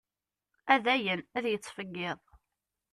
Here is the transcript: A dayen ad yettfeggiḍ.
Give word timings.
A 0.73 0.75
dayen 0.85 1.21
ad 1.37 1.45
yettfeggiḍ. 1.47 2.19